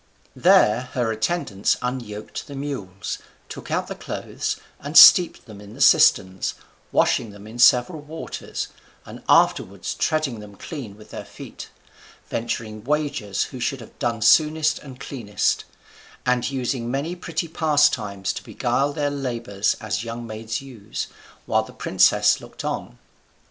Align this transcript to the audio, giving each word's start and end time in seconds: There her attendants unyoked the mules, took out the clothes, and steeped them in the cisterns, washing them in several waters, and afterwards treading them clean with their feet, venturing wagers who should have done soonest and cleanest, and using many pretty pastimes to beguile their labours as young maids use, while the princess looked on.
There 0.35 0.89
her 0.93 1.11
attendants 1.11 1.77
unyoked 1.79 2.47
the 2.47 2.55
mules, 2.55 3.19
took 3.49 3.69
out 3.69 3.85
the 3.85 3.93
clothes, 3.93 4.57
and 4.79 4.97
steeped 4.97 5.45
them 5.45 5.61
in 5.61 5.75
the 5.75 5.79
cisterns, 5.79 6.55
washing 6.91 7.29
them 7.29 7.45
in 7.45 7.59
several 7.59 8.01
waters, 8.01 8.69
and 9.05 9.21
afterwards 9.29 9.93
treading 9.93 10.39
them 10.39 10.55
clean 10.55 10.97
with 10.97 11.11
their 11.11 11.23
feet, 11.23 11.69
venturing 12.31 12.83
wagers 12.83 13.43
who 13.43 13.59
should 13.59 13.79
have 13.79 13.99
done 13.99 14.23
soonest 14.23 14.79
and 14.79 14.99
cleanest, 14.99 15.65
and 16.25 16.49
using 16.49 16.89
many 16.89 17.15
pretty 17.15 17.47
pastimes 17.47 18.33
to 18.33 18.43
beguile 18.43 18.93
their 18.93 19.11
labours 19.11 19.77
as 19.79 20.03
young 20.03 20.25
maids 20.25 20.61
use, 20.63 21.09
while 21.45 21.61
the 21.61 21.71
princess 21.73 22.41
looked 22.41 22.65
on. 22.65 22.97